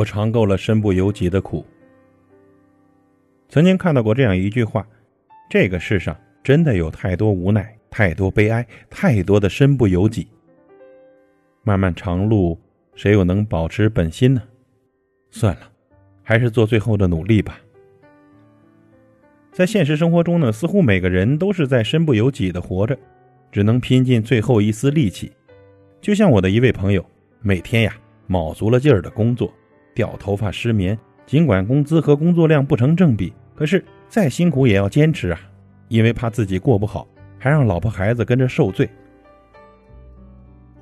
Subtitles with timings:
[0.00, 1.62] 我尝够了身不由己的苦。
[3.50, 4.86] 曾经看到过这样一句话：
[5.50, 10.26] 这个世上真的有太多无奈，太多悲哀，太多的身不由己。
[11.64, 12.58] 漫漫长路，
[12.94, 14.42] 谁又能保持本心呢？
[15.30, 15.70] 算了，
[16.22, 17.60] 还是做最后的努力吧。
[19.52, 22.98] 在现实生活中呢，似乎每个人都是在身不由己的活着，
[23.52, 25.30] 只能拼尽最后一丝力气。
[26.00, 27.04] 就像我的一位朋友，
[27.40, 27.94] 每天呀
[28.26, 29.52] 卯足了劲儿的工作，
[29.94, 33.32] 掉头发、失眠，尽管工资和工作量不成正比。
[33.54, 35.40] 可是再辛苦也要坚持啊，
[35.88, 37.06] 因为怕自己过不好，
[37.38, 38.88] 还让老婆孩子跟着受罪。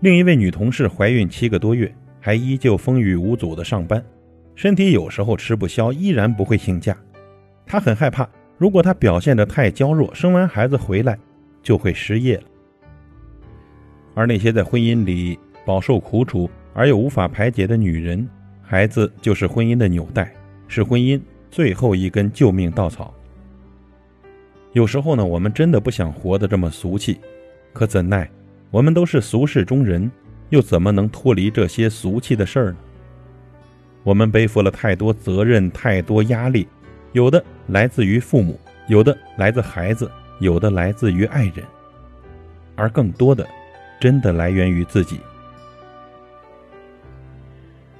[0.00, 4.04] 另一位女同事怀孕七个多月，还依旧风雨无阻的上班，
[4.54, 6.96] 身体有时候吃不消，依然不会请假。
[7.64, 8.28] 她很害怕，
[8.58, 11.18] 如果她表现得太娇弱，生完孩子回来
[11.62, 12.44] 就会失业了。
[14.14, 18.28] 而那些在婚姻里饱受苦楚而又无法排解的女人，
[18.68, 20.32] 孩子就是婚姻的纽带，
[20.66, 21.20] 是婚姻。
[21.48, 23.14] 最后一根救命稻草。
[24.72, 27.18] 有时候呢，我们真的不想活得这么俗气，
[27.72, 28.28] 可怎奈
[28.70, 30.10] 我们都是俗世中人，
[30.50, 32.76] 又怎么能脱离这些俗气的事儿呢？
[34.02, 36.66] 我们背负了太多责任，太多压力，
[37.12, 38.58] 有的来自于父母，
[38.88, 41.64] 有的来自孩子，有的来自于爱人，
[42.74, 43.46] 而更多的，
[44.00, 45.20] 真的来源于自己。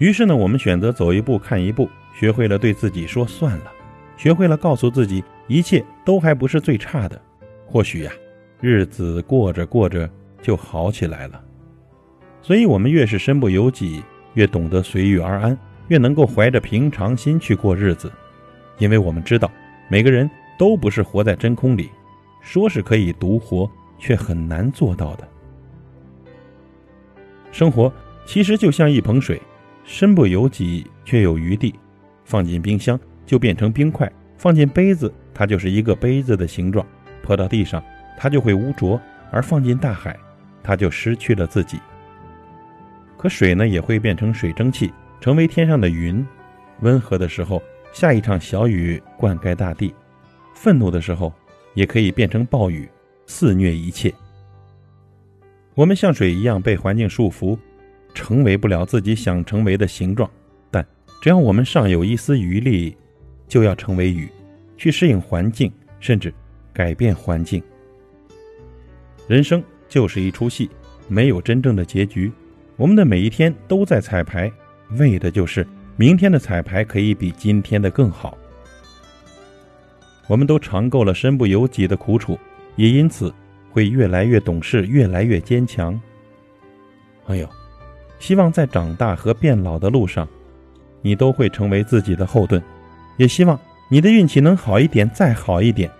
[0.00, 1.88] 于是呢，我们选择走一步看一步。
[2.12, 3.72] 学会了对自己说算了，
[4.16, 7.18] 学会了告诉自己一切都还不是最差的，
[7.64, 8.12] 或许呀，
[8.60, 10.10] 日子过着过着
[10.42, 11.40] 就好起来了。
[12.42, 14.02] 所以，我们越是身不由己，
[14.34, 15.56] 越懂得随遇而安，
[15.88, 18.12] 越能够怀着平常心去过日子，
[18.78, 19.50] 因为我们知道，
[19.88, 20.28] 每个人
[20.58, 21.90] 都不是活在真空里，
[22.42, 25.28] 说是可以独活，却很难做到的。
[27.52, 27.90] 生活
[28.26, 29.40] 其实就像一盆水，
[29.84, 31.74] 身不由己，却有余地。
[32.24, 36.84] 放进冰箱就变成冰块，放进杯子，它就是一个杯子的形状；
[37.22, 37.82] 泼到地上，
[38.16, 39.00] 它就会污浊；
[39.32, 40.16] 而放进大海，
[40.62, 41.78] 它就失去了自己。
[43.16, 46.24] 可水呢，也会变成水蒸气，成为天上的云。
[46.80, 49.92] 温和的时候，下一场小雨灌溉大地；
[50.54, 51.32] 愤怒的时候，
[51.74, 52.88] 也可以变成暴雨，
[53.26, 54.14] 肆虐一切。
[55.74, 57.58] 我们像水一样被环境束缚，
[58.14, 60.30] 成为不了自己想成为的形状。
[60.70, 60.86] 但
[61.20, 62.96] 只要我们尚有一丝余力，
[63.48, 64.28] 就要成为雨，
[64.76, 66.32] 去适应环境，甚至
[66.72, 67.62] 改变环境。
[69.28, 70.70] 人生就是一出戏，
[71.08, 72.32] 没有真正的结局。
[72.76, 74.50] 我们的每一天都在彩排，
[74.98, 75.66] 为的就是
[75.96, 78.36] 明天的彩排可以比今天的更好。
[80.26, 82.38] 我们都尝够了身不由己的苦楚，
[82.76, 83.34] 也因此
[83.70, 86.00] 会越来越懂事，越来越坚强。
[87.26, 87.48] 朋友，
[88.20, 90.28] 希望在长大和变老的路上。
[91.02, 92.62] 你都会成为自己的后盾，
[93.16, 93.58] 也希望
[93.88, 95.90] 你的运气能好一点，再好一点，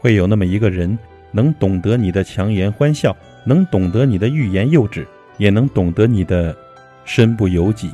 [0.00, 0.98] 会有那么一个人
[1.30, 5.06] 能懂得你的强颜欢笑，能懂得你的欲言又止，
[5.38, 6.54] 也能懂得你的
[7.04, 7.88] 身不由己。